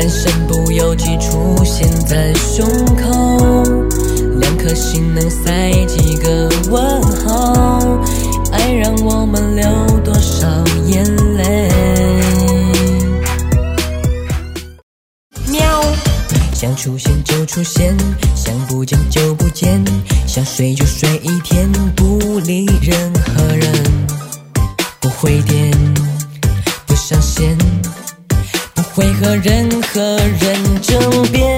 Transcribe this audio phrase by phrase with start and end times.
[0.00, 3.64] 但身不由己出现在胸口，
[4.38, 7.80] 两颗心能塞几个问号？
[8.52, 9.66] 爱让我们流
[10.04, 10.46] 多少
[10.86, 11.04] 眼
[11.36, 11.68] 泪？
[15.48, 15.82] 喵，
[16.54, 17.96] 想出现就出现，
[18.36, 19.84] 想不见就不见，
[20.28, 23.68] 想睡就睡一天，不理任何人。
[25.00, 25.72] 不会变
[28.98, 31.57] 为何任何人争辩。